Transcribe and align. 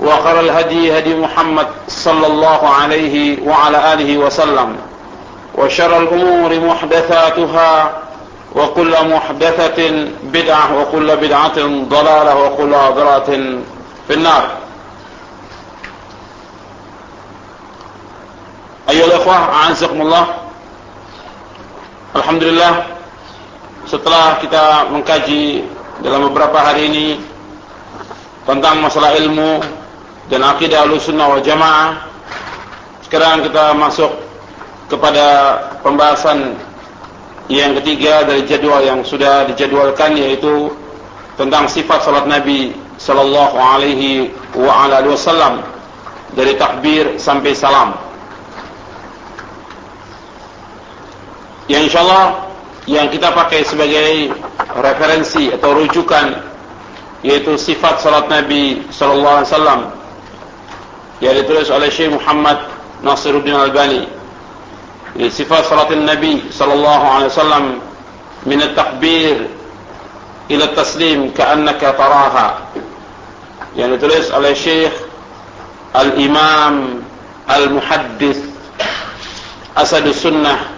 وخر 0.00 0.40
الهدي 0.40 0.98
هدي 0.98 1.14
محمد 1.14 1.66
صلى 1.88 2.26
الله 2.26 2.68
عليه 2.68 3.42
وعلى 3.46 3.92
آله 3.92 4.18
وسلم. 4.18 4.76
وشر 5.54 5.92
الأمور 5.98 6.50
محدثاتها 6.60 7.72
وكل 8.54 8.92
محدثة 9.14 9.78
بدعة 10.22 10.66
وكل 10.78 11.16
بدعة 11.16 11.58
ضلالة 11.88 12.32
وكل 12.36 12.72
ضلالة 12.72 13.30
في 14.08 14.14
النار. 14.14 14.44
أيها 18.90 19.04
الأخوة 19.04 19.34
أعزكم 19.34 20.00
الله 20.00 20.26
Alhamdulillah. 22.14 22.94
Setelah 23.90 24.38
kita 24.38 24.86
mengkaji 24.86 25.66
dalam 25.98 26.30
beberapa 26.30 26.62
hari 26.62 26.86
ini 26.86 27.06
tentang 28.46 28.78
masalah 28.78 29.18
ilmu 29.18 29.58
dan 30.32 30.40
akidah 30.40 30.88
sunnah 30.96 31.36
wal 31.36 31.44
jamaah 31.44 32.14
sekarang 33.04 33.44
kita 33.44 33.76
masuk 33.76 34.10
kepada 34.88 35.26
pembahasan 35.84 36.56
yang 37.52 37.76
ketiga 37.78 38.24
dari 38.24 38.42
jadwal 38.48 38.80
yang 38.80 39.04
sudah 39.04 39.44
dijadwalkan 39.52 40.16
yaitu 40.16 40.72
tentang 41.36 41.68
sifat 41.68 42.00
salat 42.00 42.24
Nabi 42.24 42.72
sallallahu 42.96 43.56
alaihi 43.58 44.32
wa 44.56 44.88
ala 44.88 45.04
wasallam 45.04 45.60
dari 46.32 46.56
takbir 46.56 47.20
sampai 47.20 47.52
salam. 47.52 47.94
Yang 51.68 51.92
insyaallah 51.92 52.24
yang 52.88 53.08
kita 53.08 53.32
pakai 53.32 53.64
sebagai 53.64 54.32
referensi 54.80 55.48
atau 55.52 55.70
rujukan 55.80 56.40
yaitu 57.24 57.56
sifat 57.56 58.00
salat 58.04 58.28
Nabi 58.28 58.84
sallallahu 58.92 59.36
alaihi 59.44 59.52
wasallam 59.52 59.80
yang 61.22 61.34
ditulis 61.38 61.70
oleh 61.70 61.90
Syekh 61.90 62.14
Muhammad 62.14 62.58
Nasiruddin 63.04 63.54
Albani. 63.54 64.08
Sifat 65.30 65.70
salat 65.70 65.94
Nabi 65.94 66.42
sallallahu 66.50 67.04
alaihi 67.06 67.30
wasallam 67.30 67.64
min 68.50 68.58
at-takbir 68.58 69.46
ila 70.50 70.64
at-taslim 70.66 71.30
ka'annaka 71.30 71.94
taraha. 71.94 72.48
Yang 73.78 73.98
ditulis 73.98 74.26
oleh 74.34 74.52
Syekh 74.58 74.94
Al-Imam 75.94 77.06
Al-Muhaddis 77.46 78.42
Asadus 79.78 80.18
Sunnah 80.22 80.74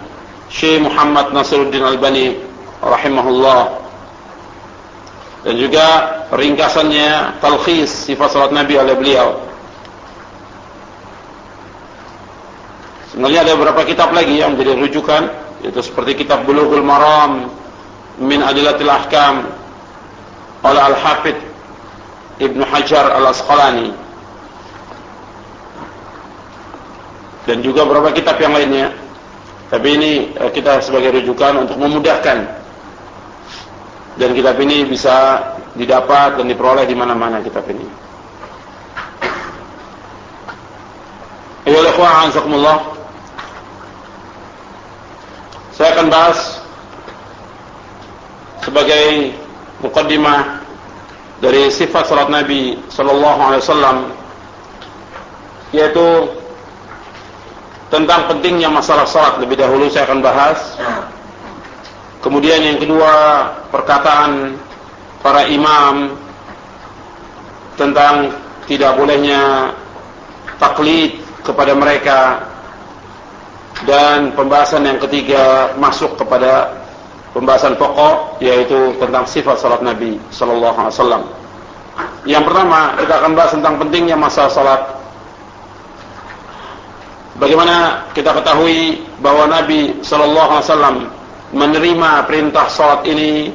Syekh 0.53 0.85
Muhammad 0.85 1.33
Nasiruddin 1.33 1.81
Albani 1.81 2.37
rahimahullah 2.81 3.89
dan 5.45 5.55
juga 5.55 5.87
ringkasannya 6.33 7.39
talkhis 7.39 7.87
sifat 8.09 8.35
salat 8.35 8.51
Nabi 8.51 8.75
oleh 8.75 8.95
beliau 8.99 9.47
sebenarnya 13.13 13.47
ada 13.47 13.53
beberapa 13.55 13.81
kitab 13.87 14.11
lagi 14.11 14.39
yang 14.41 14.55
menjadi 14.55 14.77
rujukan 14.77 15.23
yaitu 15.63 15.81
seperti 15.81 16.25
kitab 16.25 16.43
Bulughul 16.43 16.83
Maram 16.83 17.51
min 18.17 18.41
Adilatil 18.41 18.89
Ahkam 18.89 19.49
oleh 20.65 20.81
Al-Hafidh 20.81 21.39
Ibnu 22.41 22.63
Hajar 22.65 23.13
Al-Asqalani 23.17 23.93
dan 27.47 27.63
juga 27.63 27.87
beberapa 27.87 28.11
kitab 28.11 28.41
yang 28.41 28.53
lainnya 28.57 28.91
tapi 29.67 29.99
ini 29.99 30.11
kita 30.55 30.79
sebagai 30.79 31.19
rujukan 31.21 31.67
untuk 31.67 31.75
memudahkan 31.79 32.37
dan 34.17 34.29
kitab 34.33 34.57
ini 34.57 34.81
bisa 34.89 35.45
didapat 35.77 36.41
dan 36.41 36.49
diperoleh 36.49 36.89
di 36.89 36.97
mana-mana 36.97 37.37
kitab 37.45 37.69
ini. 37.69 37.85
Ayo 41.69 41.85
ikhwan 41.85 42.33
azakumullah. 42.33 42.96
Saya 45.77 45.93
akan 45.93 46.09
bahas 46.09 46.57
sebagai 48.65 49.29
mukaddimah 49.77 50.65
dari 51.37 51.69
sifat 51.69 52.09
salat 52.09 52.33
Nabi 52.33 52.81
sallallahu 52.89 53.39
alaihi 53.45 53.61
wasallam 53.61 53.97
yaitu 55.69 56.33
tentang 57.93 58.25
pentingnya 58.25 58.73
masalah 58.73 59.05
salat. 59.05 59.37
Lebih 59.37 59.61
dahulu 59.61 59.85
saya 59.93 60.09
akan 60.09 60.19
bahas. 60.25 60.59
Kemudian 62.25 62.57
yang 62.57 62.81
kedua 62.81 63.13
perkataan 63.69 64.57
para 65.21 65.45
imam 65.45 66.17
tentang 67.77 68.33
tidak 68.65 68.97
bolehnya 68.97 69.69
taklid 70.57 71.21
kepada 71.45 71.77
mereka 71.77 72.46
dan 73.85 74.33
pembahasan 74.33 74.81
yang 74.87 74.97
ketiga 74.97 75.75
masuk 75.77 76.17
kepada 76.17 76.73
pembahasan 77.37 77.77
pokok 77.77 78.41
yaitu 78.41 78.97
tentang 78.97 79.29
sifat 79.29 79.61
salat 79.61 79.85
Nabi 79.85 80.17
sallallahu 80.33 80.77
alaihi 80.81 80.95
wasallam. 80.97 81.23
Yang 82.25 82.43
pertama 82.49 82.79
kita 82.97 83.13
akan 83.21 83.31
bahas 83.37 83.51
tentang 83.53 83.75
pentingnya 83.77 84.17
masalah 84.17 84.51
salat. 84.51 84.81
Bagaimana 87.37 88.09
kita 88.17 88.33
ketahui 88.33 89.05
bahwa 89.21 89.45
Nabi 89.45 90.01
sallallahu 90.01 90.51
alaihi 90.57 90.65
wasallam 90.65 90.95
menerima 91.53 92.09
perintah 92.25 92.65
salat 92.73 93.05
ini 93.05 93.53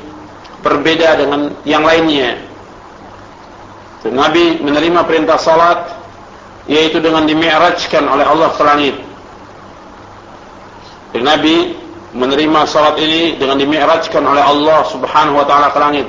berbeda 0.62 1.18
dengan 1.18 1.50
yang 1.66 1.82
lainnya. 1.82 2.38
Nabi 4.06 4.58
menerima 4.62 5.06
perintah 5.06 5.38
salat 5.38 5.78
yaitu 6.70 7.02
dengan 7.02 7.26
dimi'rajkan 7.26 8.06
oleh 8.06 8.26
Allah 8.26 8.50
ke 8.54 8.62
langit. 8.62 8.96
Nabi 11.20 11.76
menerima 12.16 12.60
salat 12.64 12.96
ini 13.00 13.36
dengan 13.36 13.60
dimi'rajkan 13.60 14.24
oleh 14.24 14.40
Allah 14.40 14.80
Subhanahu 14.88 15.36
wa 15.36 15.46
taala 15.48 15.68
ke 15.72 15.78
langit 15.80 16.08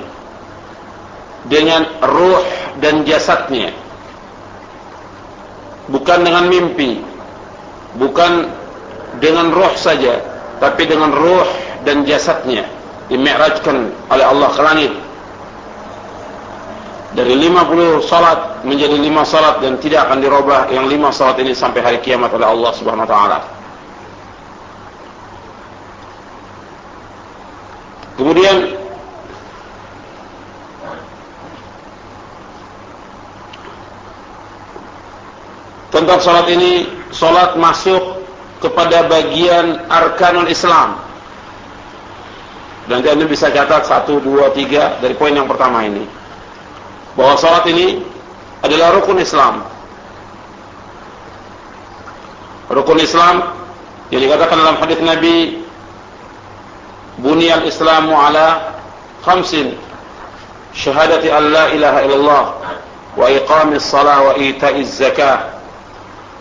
dengan 1.51 1.83
ruh 2.07 2.43
dan 2.79 3.03
jasadnya. 3.03 3.75
Bukan 5.91 6.23
dengan 6.23 6.47
mimpi. 6.47 7.03
Bukan 7.93 8.49
dengan 9.21 9.53
roh 9.53 9.69
saja, 9.77 10.17
tapi 10.57 10.89
dengan 10.89 11.13
ruh 11.13 11.45
dan 11.85 12.07
jasadnya 12.07 12.65
dimi'rajkan 13.11 13.91
oleh 14.09 14.25
Allah 14.25 14.49
ke 14.49 14.61
langit 14.63 14.91
dari 17.13 17.37
50 17.37 18.01
salat 18.09 18.65
menjadi 18.65 18.97
5 18.97 19.21
salat 19.21 19.55
dan 19.61 19.77
tidak 19.77 20.09
akan 20.09 20.17
dirubah 20.17 20.65
yang 20.73 20.89
5 20.89 21.13
salat 21.13 21.37
ini 21.45 21.53
sampai 21.53 21.85
hari 21.85 21.99
kiamat 22.01 22.33
oleh 22.33 22.47
Allah 22.49 22.71
Subhanahu 22.73 23.05
wa 23.05 23.11
taala. 23.11 23.39
Kemudian 28.13 28.77
tentang 35.89 36.19
salat 36.21 36.47
ini, 36.53 36.89
salat 37.09 37.57
masuk 37.57 38.21
kepada 38.61 39.09
bagian 39.09 39.81
arkanul 39.89 40.45
Islam. 40.45 41.01
Dan 42.83 42.99
Anda 42.99 43.25
bisa 43.25 43.47
catat 43.47 43.87
satu, 43.87 44.19
dua, 44.19 44.51
tiga 44.51 44.99
dari 44.99 45.15
poin 45.15 45.31
yang 45.33 45.47
pertama 45.47 45.87
ini. 45.87 46.03
Bahwa 47.17 47.33
salat 47.39 47.65
ini 47.71 48.03
adalah 48.61 48.93
rukun 48.99 49.17
Islam. 49.17 49.63
Rukun 52.69 52.99
Islam 52.99 53.55
yang 54.13 54.21
dikatakan 54.21 54.57
dalam 54.59 54.77
hadis 54.77 54.99
Nabi 55.01 55.62
Buniyal 57.21 57.67
Islamu 57.67 58.15
ala 58.15 58.77
khamsin. 59.21 59.77
Syahadati 60.73 61.29
an 61.29 61.43
la 61.53 61.65
ilaha 61.69 61.99
illallah 62.01 62.43
wa 63.13 63.29
ita'iz 64.41 64.97
zakah 64.97 65.61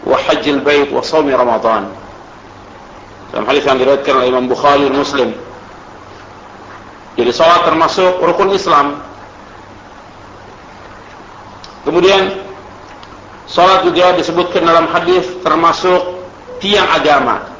wa 0.09 0.17
hajjil 0.17 0.65
bait 0.65 0.89
ramadan. 0.89 1.93
Dalam 3.29 3.45
hadis 3.45 3.65
yang 3.69 3.77
diriwayatkan 3.77 4.13
oleh 4.17 4.29
Imam 4.33 4.49
Bukhari 4.49 4.89
dan 4.89 4.97
Muslim 4.97 5.37
jadi 7.13 7.29
salat 7.29 7.69
termasuk 7.69 8.25
rukun 8.25 8.57
Islam. 8.57 9.05
Kemudian 11.85 12.41
salat 13.45 13.85
juga 13.85 14.17
disebutkan 14.17 14.65
dalam 14.65 14.89
hadis 14.89 15.29
termasuk 15.45 16.25
tiang 16.63 16.89
agama 16.89 17.51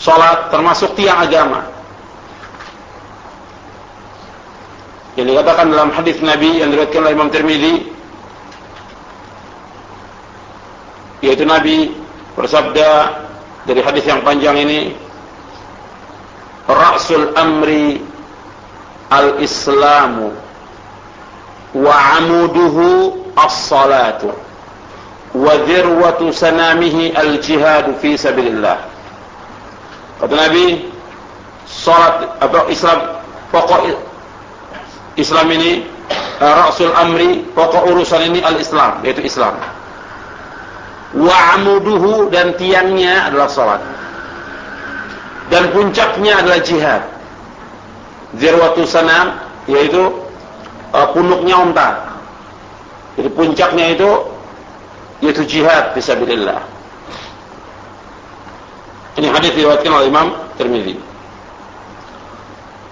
Salat 0.00 0.48
termasuk 0.52 0.94
tiang 0.96 1.20
agama. 1.20 1.68
Yang 5.16 5.36
dikatakan 5.36 5.66
dalam 5.68 5.90
hadis 5.92 6.16
Nabi 6.24 6.64
yang 6.64 6.72
diriwayatkan 6.72 7.00
oleh 7.04 7.12
Imam 7.12 7.28
Tirmizi 7.28 7.74
yaitu 11.22 11.46
Nabi 11.46 11.94
bersabda 12.34 12.90
dari 13.64 13.80
hadis 13.80 14.04
yang 14.08 14.26
panjang 14.26 14.58
ini 14.58 14.98
Ra'sul 16.66 17.34
amri 17.38 18.02
al-islamu 19.10 20.34
wa 21.72 21.94
amuduhu 22.18 23.16
as-salatu 23.38 24.34
wa 25.32 25.52
dhirwatu 25.64 26.32
sanamihi 26.34 27.16
al-jihadu 27.16 27.96
fi 28.02 28.18
sabilillah 28.18 28.91
Kata 30.22 30.38
Nabi, 30.38 30.86
salat 31.66 32.30
apa 32.38 32.70
Islam 32.70 32.98
pokok 33.50 33.90
Islam 35.18 35.46
ini 35.50 35.82
uh, 36.38 36.54
Rasul 36.62 36.94
Amri, 36.94 37.42
pokok 37.52 37.90
urusan 37.90 38.30
ini 38.30 38.38
al-Islam, 38.38 39.02
yaitu 39.02 39.26
Islam. 39.26 39.58
Wa 41.18 41.58
amuduhu 41.58 42.30
dan 42.30 42.54
tiangnya 42.54 43.28
adalah 43.28 43.50
salat. 43.50 43.82
Dan 45.50 45.74
puncaknya 45.74 46.38
adalah 46.40 46.62
jihad. 46.64 47.02
Zirwatu 48.38 48.88
sanam 48.88 49.36
yaitu 49.68 50.08
uh, 50.96 51.06
punuknya 51.12 51.60
unta. 51.60 51.88
Jadi 53.18 53.28
puncaknya 53.36 53.92
itu 53.92 54.10
yaitu 55.20 55.44
jihad 55.44 55.92
fisabilillah. 55.92 56.71
Ini 59.12 59.28
hadis 59.28 59.52
diriwayatkan 59.52 59.92
oleh 59.92 60.06
Imam 60.08 60.28
Tirmizi. 60.56 60.96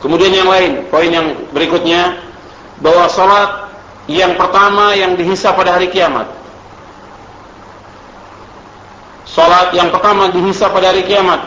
Kemudian 0.00 0.32
yang 0.32 0.48
lain, 0.48 0.88
poin 0.88 1.08
yang 1.08 1.36
berikutnya 1.52 2.20
bahwa 2.80 3.08
salat 3.12 3.68
yang 4.08 4.36
pertama 4.36 4.96
yang 4.96 5.16
dihisap 5.16 5.56
pada 5.56 5.76
hari 5.76 5.92
kiamat. 5.92 6.28
Salat 9.28 9.76
yang 9.76 9.92
pertama 9.92 10.32
dihisap 10.32 10.72
pada 10.72 10.92
hari 10.92 11.04
kiamat. 11.04 11.44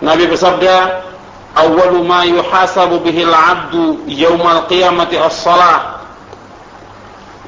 Nabi 0.00 0.26
bersabda, 0.32 1.04
"Awwalu 1.54 2.00
ma 2.04 2.24
yuhasabu 2.24 3.04
bihi 3.04 3.24
al-'abdu 3.28 4.04
yawmal 4.08 4.64
qiyamati 4.68 5.20
as-salah." 5.20 6.00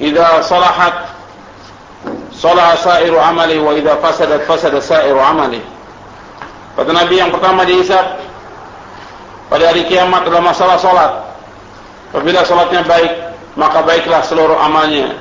Idza 0.00 0.44
salahat 0.44 1.11
Salah 2.42 2.74
sairu 2.74 3.22
amali 3.22 3.54
wa 3.62 3.70
idza 3.70 4.02
fasadat 4.02 4.50
fasada 4.50 4.82
sairu 4.82 5.22
amali. 5.22 5.62
Kata 6.74 6.90
Nabi 6.90 7.22
yang 7.22 7.30
pertama 7.30 7.62
dihisab 7.62 8.18
pada 9.46 9.70
hari 9.70 9.86
kiamat 9.86 10.26
adalah 10.26 10.50
masalah 10.50 10.74
salat. 10.74 11.12
Apabila 12.10 12.42
salatnya 12.42 12.82
baik, 12.82 13.12
maka 13.54 13.86
baiklah 13.86 14.26
seluruh 14.26 14.58
amalnya. 14.58 15.14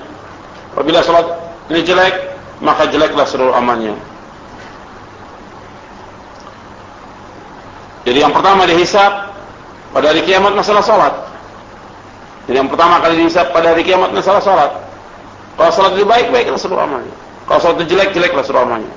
Apabila 0.74 1.06
salat 1.06 1.30
ini 1.70 1.86
jelek, 1.86 2.16
maka 2.58 2.90
jeleklah 2.90 3.30
seluruh 3.30 3.54
amalnya. 3.54 3.94
Jadi 8.02 8.18
yang 8.18 8.34
pertama 8.34 8.66
dihisab 8.66 9.30
pada 9.94 10.10
hari 10.10 10.26
kiamat 10.26 10.58
masalah 10.58 10.82
salat. 10.82 11.14
Jadi 12.50 12.66
yang 12.66 12.72
pertama 12.72 12.98
kali 12.98 13.22
dihisab 13.22 13.54
pada 13.54 13.78
hari 13.78 13.86
kiamat 13.86 14.10
masalah 14.10 14.42
salat. 14.42 14.91
Kalau 15.60 15.72
salat 15.72 15.94
itu 16.00 16.08
baik, 16.08 16.32
baiklah 16.32 16.60
seluruh 16.60 16.84
amalnya. 16.84 17.16
Kalau 17.48 17.60
salat 17.60 17.76
itu 17.84 17.96
jelek, 17.96 18.10
jeleklah 18.16 18.44
seluruh 18.44 18.66
amalnya. 18.68 18.94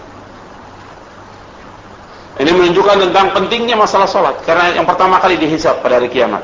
Ini 2.34 2.50
menunjukkan 2.50 2.96
tentang 3.08 3.26
pentingnya 3.30 3.78
masalah 3.78 4.10
salat 4.10 4.34
karena 4.42 4.74
yang 4.74 4.82
pertama 4.82 5.22
kali 5.22 5.38
dihisap 5.38 5.78
pada 5.86 6.02
hari 6.02 6.10
kiamat. 6.10 6.42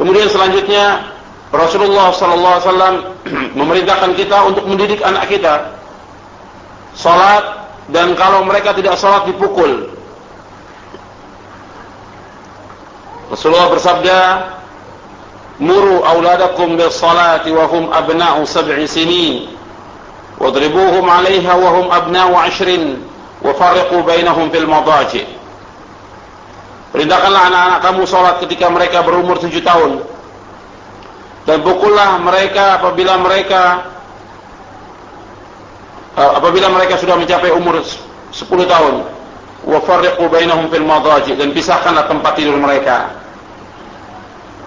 Kemudian 0.00 0.28
selanjutnya 0.32 1.12
Rasulullah 1.52 2.08
sallallahu 2.12 2.54
alaihi 2.56 2.68
wasallam 2.68 2.94
memerintahkan 3.60 4.10
kita 4.16 4.38
untuk 4.48 4.64
mendidik 4.64 5.00
anak 5.04 5.28
kita 5.28 5.76
salat 6.96 7.68
dan 7.92 8.16
kalau 8.16 8.42
mereka 8.48 8.72
tidak 8.72 8.96
salat 8.96 9.28
dipukul. 9.28 9.92
Rasulullah 13.28 13.68
bersabda, 13.68 14.18
muru 15.56 16.04
auladakum 16.04 16.76
bis 16.76 16.92
salati 16.96 17.52
wa 17.52 17.64
hum 17.68 17.88
abna'u 17.92 18.44
sab'i 18.44 18.84
sinin. 18.84 19.56
Wadribuhum 20.36 21.08
'alayha 21.08 21.52
wa 21.56 21.68
hum 21.80 21.86
abna'u 21.88 22.36
'ashrin 22.36 23.00
wa 23.40 23.52
farriqu 23.56 24.04
fil 24.52 24.68
madaji. 24.68 25.24
Perintahkanlah 26.92 27.42
anak-anak 27.52 27.80
kamu 27.84 28.02
salat 28.08 28.36
ketika 28.44 28.72
mereka 28.72 29.04
berumur 29.04 29.36
tujuh 29.40 29.60
tahun. 29.60 30.00
Dan 31.44 31.62
pukullah 31.62 32.18
mereka 32.20 32.80
apabila 32.80 33.20
mereka 33.20 33.84
uh, 36.16 36.40
apabila 36.40 36.72
mereka 36.72 36.96
sudah 37.00 37.16
mencapai 37.16 37.52
umur 37.52 37.80
sepuluh 38.32 38.64
tahun. 38.68 39.08
Wa 39.64 39.80
farriqu 39.84 40.24
fil 40.72 40.86
madaji. 40.88 41.32
Dan 41.36 41.52
pisahkanlah 41.56 42.08
tempat 42.12 42.32
tidur 42.36 42.60
mereka 42.60 43.25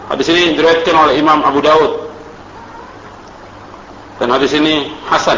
Hadis 0.10 0.26
ini 0.34 0.58
diriwayatkan 0.58 0.96
oleh 0.98 1.22
Imam 1.22 1.46
Abu 1.46 1.62
Daud. 1.62 2.10
Dan 4.18 4.34
hadis 4.34 4.52
ini 4.58 4.90
hasan. 5.06 5.38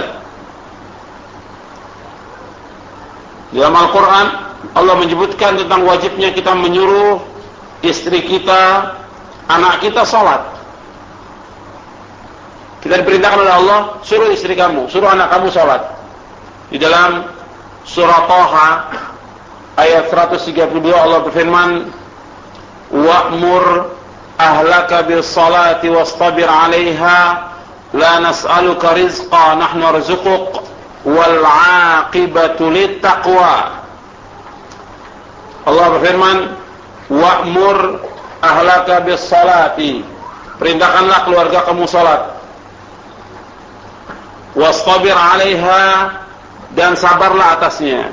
Di 3.51 3.59
dalam 3.59 3.75
Al-Quran 3.75 4.27
Allah 4.71 4.95
menyebutkan 4.95 5.59
tentang 5.59 5.83
wajibnya 5.83 6.31
kita 6.31 6.55
menyuruh 6.55 7.19
istri 7.83 8.23
kita, 8.23 8.95
anak 9.51 9.83
kita 9.83 10.07
salat. 10.07 10.39
Kita 12.81 12.97
diperintahkan 13.03 13.39
oleh 13.43 13.53
Allah, 13.53 13.79
suruh 14.01 14.31
istri 14.31 14.55
kamu, 14.55 14.87
suruh 14.89 15.11
anak 15.11 15.29
kamu 15.29 15.51
salat. 15.53 15.83
Di 16.71 16.79
dalam 16.79 17.27
surah 17.83 18.25
Toha 18.25 18.69
ayat 19.77 20.09
132 20.09 20.95
Allah 20.95 21.19
berfirman, 21.27 21.69
"Wa'mur 22.89 23.93
ahlaka 24.41 25.05
bis 25.05 25.29
salati 25.29 25.89
wastabir 25.93 26.49
'alaiha 26.49 27.19
la 27.93 28.13
nas'aluka 28.19 28.97
rizqa 28.97 29.55
nahnu 29.61 29.81
narzuquk 29.85 30.65
wal 31.05 31.37
'aqibatu 31.45 32.73
Allah 35.61 35.85
berfirman 35.93 36.37
wa'mur 37.11 37.77
ahlaka 38.41 39.05
bis 39.05 39.21
salati 39.21 40.01
perintahkanlah 40.57 41.19
keluarga 41.25 41.59
kamu 41.69 41.85
salat. 41.85 42.37
Wastabir 44.57 45.13
'alaiha 45.13 45.85
dan 46.73 46.97
sabarlah 46.97 47.61
atasnya. 47.61 48.09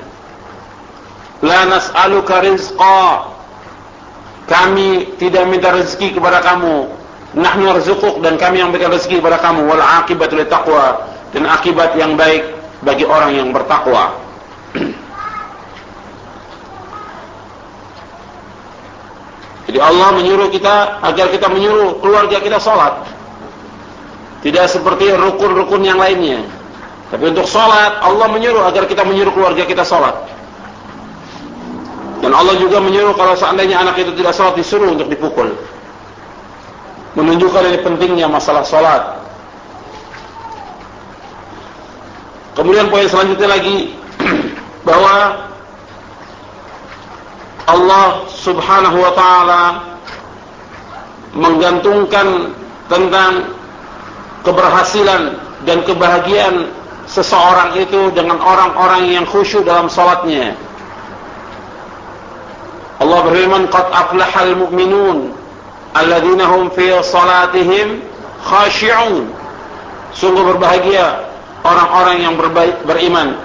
La 1.40 1.68
nas'aluka 1.70 2.42
rizqa 2.42 3.38
kami 4.49 5.12
tidak 5.21 5.45
minta 5.45 5.76
rezeki 5.76 6.17
kepada 6.17 6.40
kamu. 6.40 6.88
Nahnu 7.37 7.76
rizquk 7.76 8.25
dan 8.25 8.40
kami 8.40 8.64
yang 8.64 8.73
berikan 8.73 8.88
rezeki 8.97 9.21
kepada 9.21 9.37
kamu. 9.45 9.69
Wal 9.69 9.85
aqibatu 9.85 10.40
taqwa. 10.49 11.05
Dan 11.37 11.45
akibat 11.45 11.93
yang 12.00 12.17
baik 12.17 12.57
bagi 12.81 13.05
orang 13.05 13.37
yang 13.37 13.52
bertakwa. 13.52 14.17
Jadi 19.69 19.76
Allah 19.85 20.09
menyuruh 20.17 20.49
kita 20.49 21.05
agar 21.05 21.28
kita 21.28 21.52
menyuruh 21.52 22.00
keluarga 22.00 22.40
kita 22.40 22.57
sholat 22.57 23.05
tidak 24.40 24.64
seperti 24.73 25.12
rukun-rukun 25.12 25.85
yang 25.85 26.00
lainnya. 26.00 26.40
Tapi 27.12 27.37
untuk 27.37 27.45
sholat 27.45 28.00
Allah 28.00 28.33
menyuruh 28.33 28.64
agar 28.64 28.88
kita 28.88 29.05
menyuruh 29.05 29.37
keluarga 29.37 29.69
kita 29.69 29.85
sholat 29.85 30.38
dan 32.18 32.34
Allah 32.34 32.58
juga 32.58 32.82
menyuruh 32.82 33.14
kalau 33.14 33.38
seandainya 33.38 33.78
anak 33.78 33.98
itu 34.02 34.10
tidak 34.18 34.34
sholat 34.34 34.54
disuruh 34.58 34.90
untuk 34.90 35.06
dipukul. 35.06 35.54
Menunjukkan 37.14 37.62
ini 37.70 37.78
pentingnya 37.82 38.26
masalah 38.26 38.66
sholat. 38.66 39.02
Kemudian 42.58 42.90
poin 42.90 43.06
selanjutnya 43.06 43.48
lagi 43.54 43.94
bahwa 44.88 45.46
Allah 47.70 48.26
Subhanahu 48.34 48.98
wa 48.98 49.12
taala 49.14 49.62
menggantungkan 51.38 52.50
tentang 52.90 53.54
keberhasilan 54.42 55.38
dan 55.68 55.84
kebahagiaan 55.87 56.72
seseorang 57.06 57.78
itu 57.78 58.10
dengan 58.16 58.40
orang-orang 58.42 59.12
yang 59.12 59.25
khusyuk 59.28 59.62
dalam 59.62 59.87
salatnya. 59.87 60.56
Allah 62.99 63.19
berfirman, 63.31 63.71
"Qad 63.71 63.87
aflahal 63.95 64.59
mu'minun 64.59 65.31
alladzina 65.95 66.50
hum 66.50 66.71
fi 66.75 66.90
salatihim 67.02 68.02
khashi'un." 68.43 69.31
Sungguh 70.14 70.43
berbahagia 70.55 71.31
orang-orang 71.62 72.17
yang 72.26 72.35
beriman, 72.83 73.38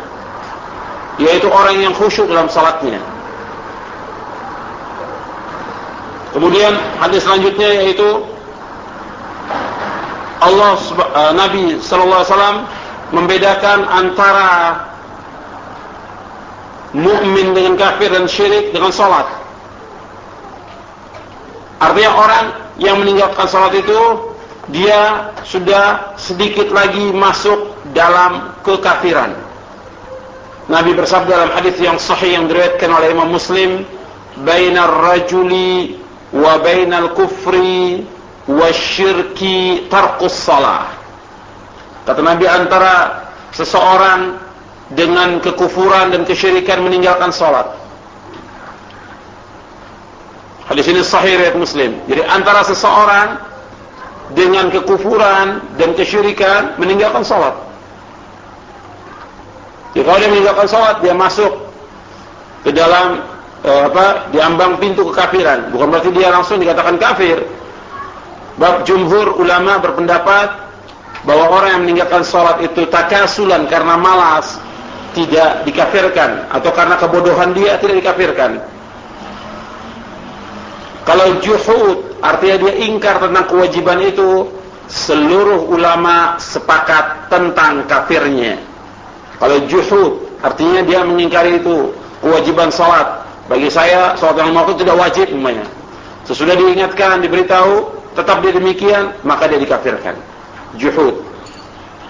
yaitu 1.22 1.46
orang 1.52 1.78
yang 1.78 1.94
khusyuk 1.94 2.26
dalam 2.26 2.50
salatnya. 2.50 2.98
Kemudian 6.34 6.74
hadis 6.98 7.22
selanjutnya 7.22 7.70
yaitu 7.86 8.10
Allah 10.42 10.74
uh, 10.76 11.32
Nabi 11.38 11.78
sallallahu 11.78 12.20
alaihi 12.26 12.34
wasallam 12.34 12.58
membedakan 13.14 13.80
antara 13.86 14.50
mukmin 16.98 17.54
dengan 17.54 17.78
kafir 17.78 18.10
dan 18.10 18.26
syirik 18.26 18.74
dengan 18.74 18.90
salat. 18.90 19.30
Artinya 21.84 22.12
orang 22.16 22.46
yang 22.80 22.96
meninggalkan 23.04 23.44
salat 23.52 23.75
itu 23.75 24.00
dia 24.72 25.36
sudah 25.44 26.16
sedikit 26.16 26.72
lagi 26.72 27.12
masuk 27.12 27.75
dalam 27.92 28.56
kekafiran. 28.63 29.36
Nabi 30.72 30.96
bersabda 30.96 31.28
dalam 31.28 31.52
hadis 31.60 31.75
yang 31.84 32.00
sahih 32.00 32.40
yang 32.40 32.48
diriwayatkan 32.48 32.88
oleh 32.88 33.12
Imam 33.12 33.28
Muslim, 33.28 33.84
"Bainar 34.48 34.88
rajuli 34.88 36.00
wa 36.32 36.56
bainal 36.63 37.12
kufri 37.12 38.08
wasyirki 38.48 39.88
tarkus 39.92 40.36
salah. 40.36 40.88
Kata 42.04 42.20
Nabi 42.20 42.48
antara 42.48 43.28
seseorang 43.56 44.40
dengan 44.92 45.40
kekufuran 45.40 46.12
dan 46.12 46.28
kesyirikan 46.28 46.84
meninggalkan 46.84 47.32
salat. 47.32 47.83
Hadis 50.63 50.86
ini 50.88 51.01
sahih 51.03 51.36
riwayat 51.39 51.58
Muslim. 51.60 52.00
Jadi 52.08 52.22
antara 52.24 52.63
seseorang 52.63 53.36
dengan 54.32 54.72
kekufuran 54.72 55.60
dan 55.75 55.91
kesyirikan 55.93 56.79
meninggalkan 56.79 57.22
salat. 57.22 57.53
Jadi 59.93 60.03
kalau 60.08 60.17
dia 60.17 60.29
meninggalkan 60.32 60.67
salat, 60.67 60.96
dia 61.03 61.13
masuk 61.13 61.51
ke 62.63 62.72
dalam 62.72 63.22
eh, 63.67 63.82
apa 63.91 64.32
diambang 64.32 64.79
pintu 64.79 65.12
kekafiran. 65.12 65.70
Bukan 65.75 65.88
berarti 65.91 66.10
dia 66.15 66.32
langsung 66.32 66.58
dikatakan 66.63 66.96
kafir. 66.96 67.43
Bab 68.55 68.86
jumhur 68.86 69.36
ulama 69.41 69.82
berpendapat 69.82 70.63
bahwa 71.25 71.46
orang 71.50 71.70
yang 71.79 71.82
meninggalkan 71.88 72.22
sholat 72.22 72.62
itu 72.62 72.86
takasulan 72.91 73.65
karena 73.65 73.96
malas 73.96 74.60
tidak 75.17 75.63
dikafirkan 75.65 76.51
atau 76.51 76.70
karena 76.74 76.96
kebodohan 77.00 77.55
dia 77.55 77.79
tidak 77.79 78.03
dikafirkan. 78.03 78.62
Kalau 81.04 81.40
juhud 81.44 82.16
artinya 82.24 82.68
dia 82.68 82.74
ingkar 82.88 83.20
tentang 83.20 83.46
kewajiban 83.52 84.00
itu 84.00 84.48
seluruh 84.88 85.68
ulama 85.68 86.40
sepakat 86.40 87.28
tentang 87.28 87.84
kafirnya. 87.88 88.56
Kalau 89.36 89.58
juhud 89.68 90.24
artinya 90.40 90.80
dia 90.88 91.04
mengingkari 91.04 91.60
itu 91.60 91.92
kewajiban 92.24 92.72
salat 92.72 93.24
bagi 93.52 93.68
saya 93.68 94.16
sholat 94.16 94.40
yang 94.40 94.56
waktu 94.56 94.80
tidak 94.80 94.96
wajib 94.96 95.28
umpamanya. 95.36 95.68
Sesudah 96.24 96.56
diingatkan, 96.56 97.20
diberitahu, 97.20 97.92
tetap 98.16 98.40
dia 98.40 98.56
demikian, 98.56 99.12
maka 99.28 99.52
dia 99.52 99.60
dikafirkan. 99.60 100.16
Juhud. 100.80 101.20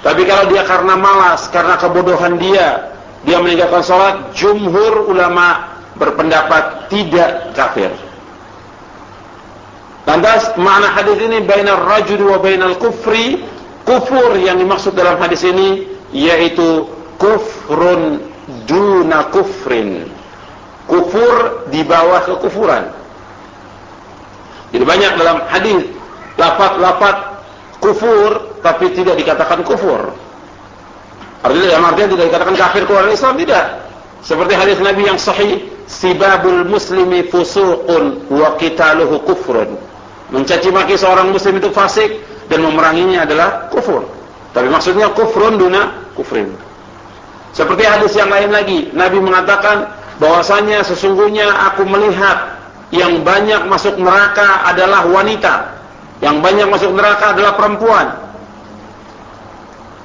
Tapi 0.06 0.22
kalau 0.30 0.46
dia 0.54 0.62
karena 0.70 0.94
malas, 0.94 1.50
karena 1.50 1.74
kebodohan 1.82 2.38
dia, 2.38 2.94
dia 3.26 3.42
meninggalkan 3.42 3.82
sholat, 3.82 4.16
jumhur 4.38 5.10
ulama 5.10 5.74
berpendapat 5.98 6.94
tidak 6.94 7.58
kafir. 7.58 7.90
Lantas 10.04 10.52
makna 10.60 10.92
hadis 10.92 11.16
ini 11.24 11.40
bainar 11.48 11.80
rajul 11.88 12.28
wa 12.28 12.38
bainal 12.44 12.76
kufri, 12.76 13.40
kufur 13.88 14.36
yang 14.36 14.60
dimaksud 14.60 14.92
dalam 14.96 15.16
hadis 15.20 15.48
ini 15.48 15.88
yaitu 16.12 16.86
kufrun 17.16 18.20
duna 18.68 19.32
kufrin 19.32 20.12
kufur 20.88 21.68
di 21.72 21.82
bawah 21.84 22.22
kekufuran. 22.28 22.92
Jadi 24.74 24.84
banyak 24.84 25.12
dalam 25.22 25.38
hadis 25.48 25.86
lafaz-lafaz 26.36 27.18
kufur 27.78 28.58
tapi 28.66 28.92
tidak 28.92 29.16
dikatakan 29.22 29.62
kufur. 29.62 30.12
Artinya 31.44 31.68
dalam 31.76 31.86
artian 31.92 32.10
tidak 32.16 32.26
dikatakan 32.32 32.56
kafir 32.56 32.84
keluar 32.88 33.06
Islam 33.12 33.36
tidak. 33.36 33.66
Seperti 34.24 34.54
hadis 34.56 34.80
Nabi 34.80 35.04
yang 35.04 35.20
sahih, 35.20 35.68
sibabul 35.88 36.68
muslimi 36.68 37.28
fusuqun 37.28 38.30
wa 38.32 38.56
qitaluhu 38.60 39.24
kufrun. 39.28 39.76
Mencaci 40.34 40.74
maki 40.74 40.98
seorang 40.98 41.30
muslim 41.30 41.62
itu 41.62 41.70
fasik 41.70 42.20
dan 42.50 42.66
memeranginya 42.66 43.24
adalah 43.24 43.70
kufur. 43.70 44.08
Tapi 44.54 44.68
maksudnya 44.70 45.14
kufrun 45.14 45.58
duna 45.58 46.10
kufrin. 46.18 46.54
Seperti 47.54 47.86
hadis 47.86 48.18
yang 48.18 48.34
lain 48.34 48.50
lagi, 48.50 48.90
Nabi 48.98 49.22
mengatakan 49.22 49.94
bahwasanya 50.18 50.82
sesungguhnya 50.82 51.46
aku 51.70 51.86
melihat 51.86 52.58
yang 52.90 53.22
banyak 53.22 53.66
masuk 53.70 53.98
neraka 53.98 54.66
adalah 54.70 55.06
wanita, 55.06 55.74
yang 56.22 56.42
banyak 56.42 56.66
masuk 56.70 56.94
neraka 56.94 57.34
adalah 57.34 57.54
perempuan. 57.54 58.08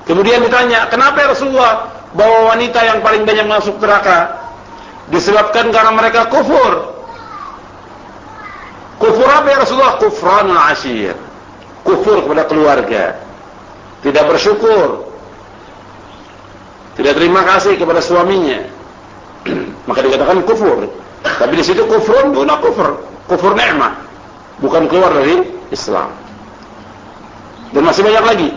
Kemudian 0.08 0.40
ditanya, 0.40 0.88
kenapa 0.88 1.20
ya 1.20 1.36
Rasulullah 1.36 1.72
bahwa 2.16 2.56
wanita 2.56 2.80
yang 2.80 3.04
paling 3.04 3.28
banyak 3.28 3.44
masuk 3.44 3.76
neraka? 3.76 4.37
Disebabkan 5.08 5.72
karena 5.72 5.92
mereka 5.94 6.28
kufur. 6.28 6.72
Kufur 8.98 9.28
apa 9.30 9.46
ya 9.48 9.56
Rasulullah? 9.62 9.96
Kufranul 9.96 10.60
asyir. 10.74 11.16
Kufur 11.86 12.26
kepada 12.26 12.44
keluarga. 12.44 13.16
Tidak 14.04 14.24
bersyukur. 14.28 15.08
Tidak 16.98 17.14
terima 17.14 17.46
kasih 17.46 17.78
kepada 17.78 18.02
suaminya 18.02 18.58
maka 19.88 20.00
dikatakan 20.04 20.42
kufur. 20.44 20.88
Tapi 21.22 21.52
di 21.58 21.64
situ 21.66 21.82
kufur 21.86 22.30
duna 22.30 22.58
kufur, 22.62 23.02
kufur 23.26 23.52
nikmat, 23.58 23.94
bukan 24.62 24.86
keluar 24.86 25.10
dari 25.14 25.42
Islam. 25.74 26.14
Dan 27.74 27.84
masih 27.84 28.06
banyak 28.06 28.24
lagi 28.24 28.48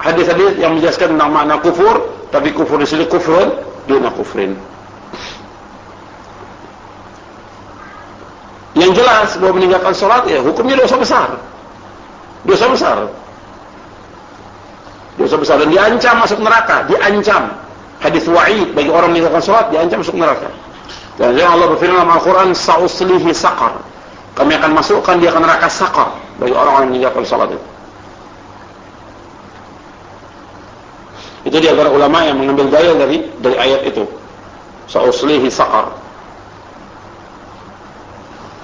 hadis-hadis 0.00 0.58
yang 0.58 0.74
menjelaskan 0.74 1.16
tentang 1.16 1.30
makna 1.30 1.56
kufur, 1.60 2.08
tapi 2.32 2.50
kufur 2.50 2.80
di 2.80 2.88
sini 2.88 3.04
kufur 3.06 3.62
duna 3.86 4.10
kufrin. 4.16 4.56
Yang 8.80 9.04
jelas 9.04 9.28
bahwa 9.36 9.60
meninggalkan 9.60 9.92
sholat 9.92 10.24
ya 10.24 10.40
hukumnya 10.40 10.80
dosa 10.80 10.96
besar. 10.96 11.28
Dosa 12.48 12.64
besar. 12.72 12.96
Dosa 15.20 15.36
besar 15.36 15.60
dan 15.60 15.68
diancam 15.68 16.24
masuk 16.24 16.40
neraka, 16.40 16.88
diancam 16.88 17.52
hadis 18.00 18.24
wa'id 18.24 18.72
bagi 18.72 18.88
orang 18.88 19.12
meninggalkan 19.12 19.44
salat 19.44 19.68
diancam 19.68 20.00
masuk 20.00 20.16
neraka. 20.16 20.48
Dan 21.20 21.36
Allah 21.36 21.68
berfirman 21.76 22.00
dalam 22.00 22.16
Al-Qur'an 22.16 22.56
sa'uslihi 22.56 23.28
saqar. 23.36 23.76
Kami 24.32 24.56
akan 24.56 24.72
masukkan 24.72 25.20
dia 25.20 25.28
ke 25.28 25.36
neraka 25.36 25.68
saqar 25.68 26.16
bagi 26.40 26.56
orang-orang 26.56 26.88
yang 26.88 26.92
meninggalkan 26.96 27.24
salat 27.28 27.52
itu. 27.52 27.66
Itu 31.52 31.56
di 31.60 31.68
antara 31.68 31.92
ulama 31.92 32.24
yang 32.24 32.40
mengambil 32.40 32.72
dalil 32.72 32.96
dari 32.96 33.16
dari 33.44 33.56
ayat 33.60 33.92
itu. 33.92 34.08
Sa'uslihi 34.88 35.52
saqar. 35.52 35.92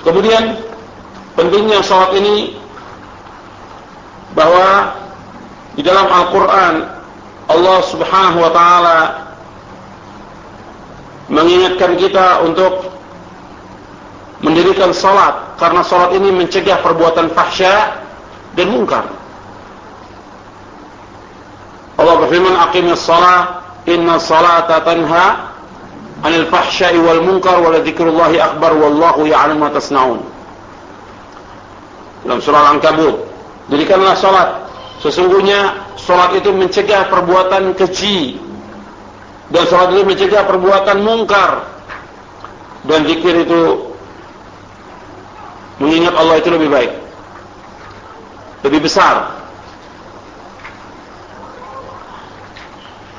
Kemudian 0.06 0.54
pentingnya 1.34 1.82
salat 1.82 2.14
ini 2.14 2.54
bahwa 4.38 4.94
di 5.74 5.82
dalam 5.82 6.06
Al-Qur'an 6.06 6.74
Allah 7.50 7.78
Subhanahu 7.90 8.38
wa 8.38 8.52
taala 8.54 8.98
mengingatkan 11.26 11.98
kita 11.98 12.46
untuk 12.46 12.94
mendirikan 14.46 14.94
salat 14.94 15.58
karena 15.58 15.82
salat 15.82 16.14
ini 16.14 16.30
mencegah 16.30 16.78
perbuatan 16.86 17.34
fahsya 17.34 17.98
dan 18.54 18.70
mungkar. 18.70 19.10
Allah 21.98 22.14
berfirman 22.22 22.54
aqimis 22.70 23.02
salat 23.02 23.58
inna 23.90 24.22
salata 24.22 24.86
tanha 24.86 25.55
anil 26.24 26.48
fahsya'i 26.48 26.96
wal 26.96 27.20
munkar 27.20 27.60
wa 27.60 27.76
dzikrullahi 27.76 28.40
akbar 28.40 28.72
wallahu 28.72 29.28
ya'lamu 29.28 29.60
ma 29.60 29.68
tasnaun. 29.72 30.20
Dalam 32.24 32.40
surah 32.42 32.60
Al-Ankabut, 32.70 33.28
dirikanlah 33.68 34.16
salat. 34.18 34.66
Sesungguhnya 35.04 35.84
salat 36.00 36.40
itu 36.40 36.50
mencegah 36.50 37.12
perbuatan 37.12 37.76
keji 37.76 38.40
dan 39.52 39.62
salat 39.70 39.94
itu 39.94 40.02
mencegah 40.02 40.42
perbuatan 40.48 41.04
mungkar. 41.04 41.68
Dan 42.86 43.02
zikir 43.02 43.42
itu 43.42 43.90
mengingat 45.82 46.14
Allah 46.14 46.38
itu 46.38 46.48
lebih 46.54 46.70
baik. 46.70 46.92
Lebih 48.62 48.86
besar 48.86 49.35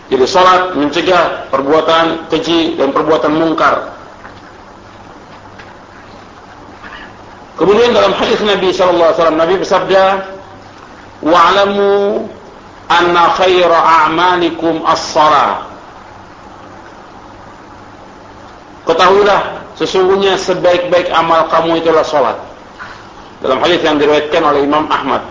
Jadi 0.07 0.23
salat 0.23 0.71
mencegah 0.71 1.51
perbuatan 1.51 2.31
keji 2.31 2.79
dan 2.79 2.95
perbuatan 2.95 3.33
mungkar. 3.35 3.91
Kemudian 7.59 7.91
dalam 7.91 8.15
hadis 8.15 8.39
Nabi 8.39 8.71
sallallahu 8.71 9.09
alaihi 9.11 9.19
wasallam 9.19 9.39
Nabi 9.41 9.55
bersabda, 9.59 10.03
"Wa'lamu 11.25 11.91
anna 12.87 13.23
khaira 13.35 13.79
a'malikum 14.07 14.85
as-shalah." 14.87 15.67
Ketahuilah 18.87 19.41
sesungguhnya 19.75 20.39
sebaik-baik 20.39 21.11
amal 21.11 21.51
kamu 21.51 21.83
itulah 21.83 22.07
salat. 22.07 22.39
Dalam 23.43 23.59
hadis 23.59 23.83
yang 23.83 23.99
diriwayatkan 23.99 24.39
oleh 24.39 24.63
Imam 24.63 24.87
Ahmad. 24.87 25.25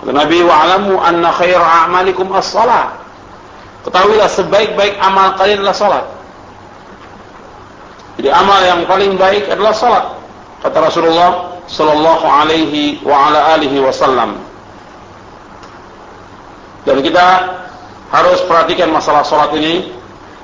Kata 0.00 0.16
Nabi, 0.16 0.40
"Wa'lamu 0.40 0.96
anna 0.96 1.28
khaira 1.28 1.84
a'malikum 1.84 2.32
as-shalah." 2.32 3.09
Ketahuilah 3.80 4.28
sebaik-baik 4.28 5.00
amal 5.00 5.36
kalian 5.40 5.64
adalah 5.64 5.76
salat. 5.76 6.04
Jadi 8.20 8.28
amal 8.28 8.60
yang 8.60 8.80
paling 8.84 9.16
baik 9.16 9.48
adalah 9.48 9.72
salat. 9.72 10.04
Kata 10.60 10.76
Rasulullah 10.92 11.56
sallallahu 11.64 12.26
alaihi 12.28 13.00
wa 13.00 13.32
ala 13.32 13.56
alihi 13.56 13.80
wasallam. 13.80 14.36
Dan 16.84 17.00
kita 17.00 17.56
harus 18.12 18.44
perhatikan 18.44 18.92
masalah 18.92 19.24
salat 19.24 19.56
ini 19.56 19.88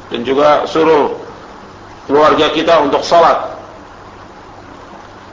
dan 0.09 0.25
juga 0.25 0.65
suruh 0.65 1.19
keluarga 2.09 2.49
kita 2.57 2.81
untuk 2.81 3.05
salat. 3.05 3.57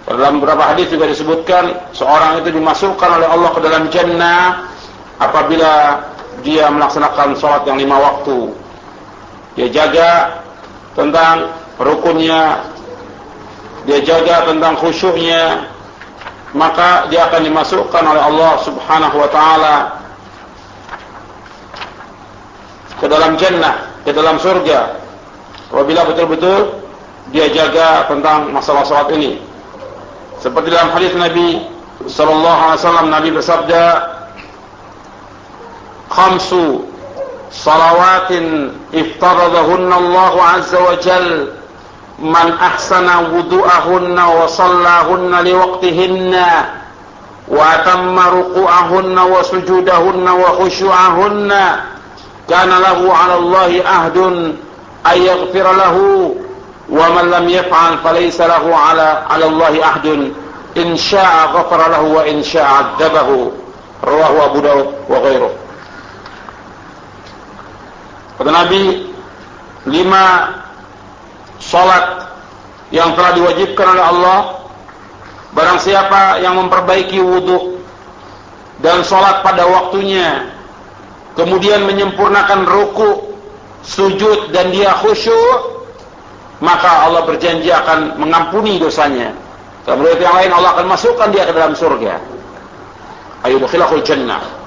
Dalam 0.03 0.43
beberapa 0.43 0.67
hadis 0.67 0.91
juga 0.91 1.07
disebutkan 1.07 1.95
seorang 1.95 2.43
itu 2.43 2.51
dimasukkan 2.51 3.10
oleh 3.24 3.27
Allah 3.29 3.50
ke 3.55 3.60
dalam 3.63 3.88
jannah 3.88 4.67
apabila 5.15 6.03
dia 6.43 6.69
melaksanakan 6.69 7.39
sholat 7.39 7.63
yang 7.65 7.79
lima 7.79 7.97
waktu. 7.97 8.51
Dia 9.55 9.67
jaga 9.71 10.43
tentang 10.93 11.50
rukunnya, 11.79 12.67
dia 13.88 14.00
jaga 14.03 14.51
tentang 14.51 14.77
khusyuknya, 14.77 15.71
maka 16.53 17.09
dia 17.09 17.25
akan 17.31 17.41
dimasukkan 17.50 18.03
oleh 18.05 18.23
Allah 18.23 18.51
Subhanahu 18.62 19.15
wa 19.17 19.29
taala 19.31 19.75
ke 23.01 23.05
dalam 23.09 23.35
jannah, 23.41 23.89
ke 24.05 24.12
dalam 24.13 24.38
surga. 24.38 25.01
Apabila 25.73 26.05
betul-betul 26.05 26.85
dia 27.33 27.50
jaga 27.50 28.05
tentang 28.05 28.53
masalah 28.53 28.85
salat 28.85 29.10
ini. 29.17 29.41
Seperti 30.38 30.69
dalam 30.69 30.93
hadis 30.93 31.15
Nabi 31.17 31.65
sallallahu 32.06 32.60
alaihi 32.69 32.79
wasallam 32.84 33.08
Nabi 33.10 33.29
bersabda, 33.34 34.12
خمس 36.17 36.56
صلوات 37.52 38.32
افترضهن 38.93 39.93
الله 39.93 40.43
عز 40.43 40.76
وجل 40.76 41.47
من 42.19 42.54
أحسن 42.62 43.10
وضوءهن 43.34 44.19
وصلاهن 44.19 45.43
لوقتهن 45.47 46.36
وأتم 47.47 48.19
ركوعهن 48.19 49.19
وسجودهن 49.19 50.30
وخشوعهن 50.30 51.54
كان 52.49 52.69
له 52.69 53.13
على 53.13 53.36
الله 53.36 53.82
عهد 53.86 54.17
أن 55.13 55.21
يغفر 55.21 55.73
له 55.73 55.95
ومن 56.89 57.32
لم 57.32 57.49
يفعل 57.49 57.97
فليس 58.04 58.41
له 58.41 58.76
على 58.76 59.23
على 59.30 59.45
الله 59.45 59.80
عهد 59.86 60.34
إن 60.78 60.97
شاء 60.97 61.49
غفر 61.54 61.89
له 61.91 62.02
وإن 62.02 62.43
شاء 62.43 62.63
عذبه 62.65 63.52
رواه 64.04 64.45
أبو 64.45 64.60
داود 64.60 64.88
وغيره 65.10 65.49
Kata 68.43 68.60
Nabi, 68.60 69.08
lima 69.88 70.51
salat 71.63 72.27
yang 72.91 73.15
telah 73.15 73.39
diwajibkan 73.39 73.88
oleh 73.95 74.03
Allah 74.03 74.39
barang 75.56 75.79
siapa 75.79 76.43
yang 76.43 76.60
memperbaiki 76.60 77.23
wudhu 77.23 77.79
dan 78.84 78.99
salat 79.08 79.47
pada 79.47 79.63
waktunya 79.63 80.51
kemudian 81.39 81.88
menyempurnakan 81.88 82.67
ruku 82.67 83.32
sujud 83.79 84.51
dan 84.51 84.75
dia 84.75 84.91
khusyuk 84.91 85.88
maka 86.60 87.08
Allah 87.08 87.23
berjanji 87.23 87.71
akan 87.71 88.19
mengampuni 88.19 88.75
dosanya. 88.75 89.32
Dalam 89.88 90.03
riwayat 90.03 90.19
yang 90.19 90.36
lain 90.36 90.51
Allah 90.51 90.75
akan 90.75 90.91
masukkan 90.91 91.32
dia 91.32 91.47
ke 91.47 91.56
dalam 91.56 91.79
surga. 91.79 92.19
Ayo 93.47 93.63
dukhilahul 93.63 94.03
jannah 94.03 94.62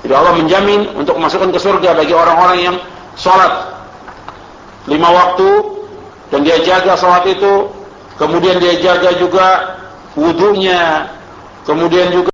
jadi 0.00 0.14
Allah 0.16 0.32
menjamin 0.40 0.96
untuk 0.96 1.20
masukkan 1.20 1.52
ke 1.52 1.60
surga 1.60 1.92
bagi 1.92 2.14
orang-orang 2.16 2.58
yang 2.60 2.76
sholat. 3.20 3.68
Lima 4.88 5.12
waktu 5.12 5.48
dan 6.32 6.40
dia 6.40 6.56
jaga 6.64 6.96
sholat 6.96 7.28
itu, 7.28 7.68
kemudian 8.16 8.56
dia 8.56 8.80
jaga 8.80 9.12
juga 9.20 9.46
wudhunya, 10.16 11.04
kemudian 11.68 12.08
juga 12.16 12.29